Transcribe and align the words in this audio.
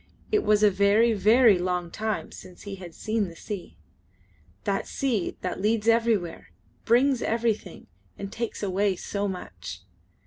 It 0.31 0.41
was 0.43 0.63
a 0.63 0.71
very, 0.71 1.13
very 1.13 1.59
long 1.59 1.91
time 1.91 2.31
since 2.31 2.63
he 2.63 2.77
had 2.77 2.95
seen 2.95 3.27
the 3.27 3.35
sea 3.35 3.77
that 4.63 4.87
sea 4.87 5.37
that 5.41 5.61
leads 5.61 5.87
everywhere, 5.87 6.49
brings 6.85 7.21
everything, 7.21 7.85
and 8.17 8.31
takes 8.33 8.63
away 8.63 8.95
so 8.95 9.27
much. 9.27 9.81